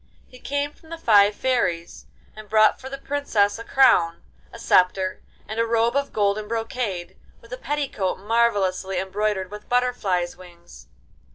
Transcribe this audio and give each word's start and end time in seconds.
He 0.27 0.39
came 0.39 0.73
from 0.73 0.89
the 0.89 0.97
five 0.97 1.35
fairies, 1.35 2.07
and 2.35 2.49
brought 2.49 2.81
for 2.81 2.89
the 2.89 2.97
Princess 2.97 3.59
a 3.59 3.63
crown, 3.63 4.23
a 4.51 4.57
sceptre, 4.57 5.21
and 5.47 5.59
a 5.59 5.67
robe 5.67 5.95
of 5.95 6.11
golden 6.11 6.47
brocade, 6.47 7.17
with 7.39 7.53
a 7.53 7.57
petticoat 7.57 8.17
marvellously 8.17 8.97
embroidered 8.97 9.51
with 9.51 9.69
butterflies' 9.69 10.35
wings. 10.35 10.87